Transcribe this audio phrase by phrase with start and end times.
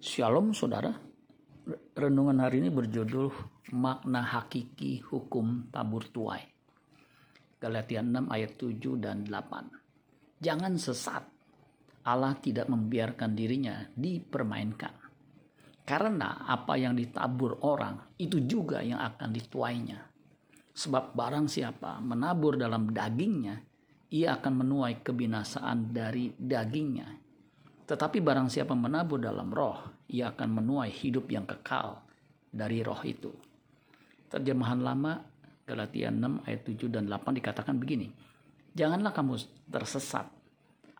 [0.00, 0.96] Shalom saudara.
[1.92, 3.28] Renungan hari ini berjudul
[3.76, 6.40] Makna Hakiki Hukum Tabur Tuai.
[7.60, 10.40] Galatia 6 ayat 7 dan 8.
[10.40, 11.20] Jangan sesat.
[12.08, 14.96] Allah tidak membiarkan dirinya dipermainkan.
[15.84, 20.00] Karena apa yang ditabur orang itu juga yang akan dituainya.
[20.80, 23.60] Sebab barang siapa menabur dalam dagingnya,
[24.16, 27.29] ia akan menuai kebinasaan dari dagingnya
[27.90, 31.98] tetapi barang siapa menabur dalam roh, ia akan menuai hidup yang kekal
[32.46, 33.34] dari roh itu.
[34.30, 35.18] Terjemahan lama
[35.66, 38.06] Galatia 6 ayat 7 dan 8 dikatakan begini.
[38.78, 39.34] Janganlah kamu
[39.66, 40.22] tersesat.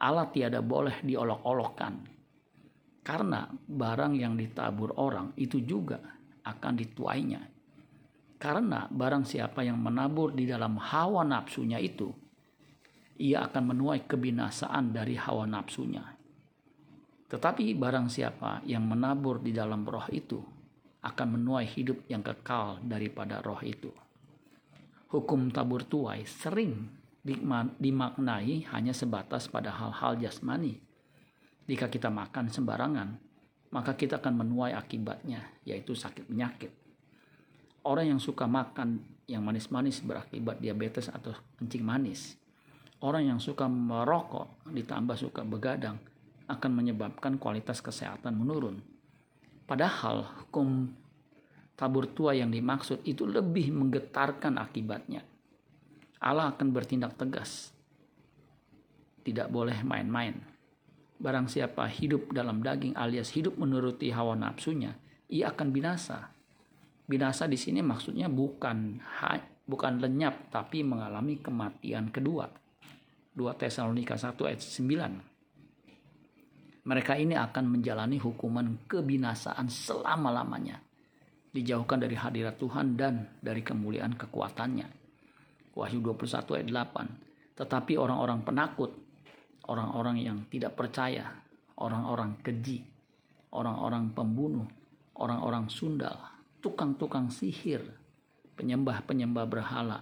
[0.02, 1.94] Allah tiada boleh diolok-olokkan.
[3.06, 6.02] Karena barang yang ditabur orang itu juga
[6.42, 7.42] akan dituainya.
[8.34, 12.10] Karena barang siapa yang menabur di dalam hawa nafsunya itu,
[13.22, 16.19] ia akan menuai kebinasaan dari hawa nafsunya.
[17.30, 20.42] Tetapi barang siapa yang menabur di dalam roh itu
[21.06, 23.94] akan menuai hidup yang kekal daripada roh itu.
[25.14, 26.90] Hukum tabur tuai sering
[27.78, 30.82] dimaknai hanya sebatas pada hal-hal jasmani.
[31.70, 33.08] Jika kita makan sembarangan,
[33.70, 36.74] maka kita akan menuai akibatnya, yaitu sakit penyakit.
[37.86, 41.30] Orang yang suka makan yang manis-manis berakibat diabetes atau
[41.62, 42.34] kencing manis.
[43.00, 46.09] Orang yang suka merokok ditambah suka begadang
[46.50, 48.82] akan menyebabkan kualitas kesehatan menurun.
[49.64, 50.90] Padahal hukum
[51.78, 55.22] tabur tua yang dimaksud itu lebih menggetarkan akibatnya.
[56.20, 57.72] Allah akan bertindak tegas.
[59.24, 60.36] Tidak boleh main-main.
[61.20, 64.96] Barang siapa hidup dalam daging alias hidup menuruti hawa nafsunya,
[65.28, 66.32] ia akan binasa.
[67.08, 69.00] Binasa di sini maksudnya bukan
[69.64, 72.48] bukan lenyap tapi mengalami kematian kedua.
[73.38, 75.30] 2 Tesalonika 1 ayat 9
[76.84, 80.80] mereka ini akan menjalani hukuman kebinasaan selama-lamanya.
[81.50, 84.88] Dijauhkan dari hadirat Tuhan dan dari kemuliaan kekuatannya.
[85.76, 87.58] Wahyu 21 ayat 8.
[87.60, 88.92] Tetapi orang-orang penakut,
[89.68, 91.28] orang-orang yang tidak percaya,
[91.76, 92.80] orang-orang keji,
[93.52, 94.66] orang-orang pembunuh,
[95.20, 96.16] orang-orang sundal,
[96.64, 97.84] tukang-tukang sihir,
[98.56, 100.00] penyembah-penyembah berhala,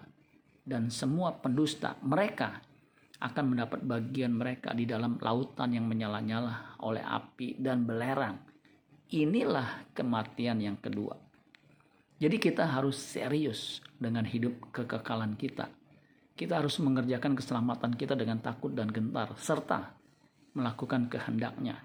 [0.62, 2.60] dan semua pendusta mereka
[3.18, 8.38] akan mendapat bagian mereka di dalam lautan yang menyala-nyala oleh api dan belerang.
[9.10, 11.18] Inilah kematian yang kedua.
[12.18, 15.66] Jadi kita harus serius dengan hidup kekekalan kita.
[16.38, 19.98] Kita harus mengerjakan keselamatan kita dengan takut dan gentar serta
[20.54, 21.82] melakukan kehendaknya.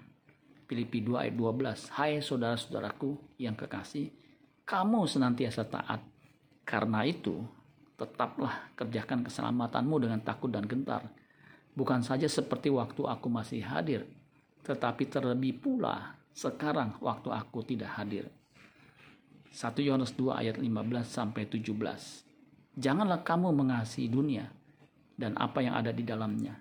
[0.70, 1.94] Filipi 2 ayat 12.
[1.98, 4.10] Hai saudara-saudaraku yang kekasih,
[4.62, 6.02] kamu senantiasa taat.
[6.62, 7.42] Karena itu,
[7.98, 11.23] tetaplah kerjakan keselamatanmu dengan takut dan gentar
[11.74, 14.06] Bukan saja seperti waktu aku masih hadir,
[14.62, 18.30] tetapi terlebih pula sekarang waktu aku tidak hadir.
[19.54, 21.74] 1 Yohanes 2 ayat 15 sampai 17.
[22.74, 24.50] Janganlah kamu mengasihi dunia
[25.14, 26.58] dan apa yang ada di dalamnya.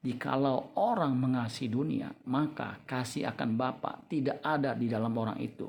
[0.00, 5.68] Jikalau orang mengasihi dunia, maka kasih akan Bapa tidak ada di dalam orang itu.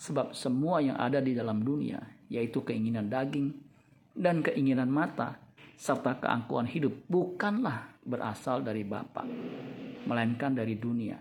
[0.00, 2.00] Sebab semua yang ada di dalam dunia,
[2.32, 3.52] yaitu keinginan daging
[4.16, 5.36] dan keinginan mata,
[5.76, 9.26] serta keangkuhan hidup bukanlah berasal dari Bapa,
[10.06, 11.18] melainkan dari dunia.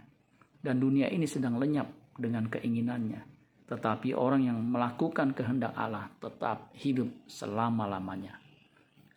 [0.61, 3.21] Dan dunia ini sedang lenyap dengan keinginannya.
[3.65, 8.37] Tetapi orang yang melakukan kehendak Allah tetap hidup selama-lamanya.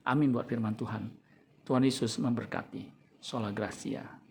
[0.09, 1.11] Amin buat firman Tuhan.
[1.65, 2.89] Tuhan Yesus memberkati.
[3.21, 4.24] Sola Gracia.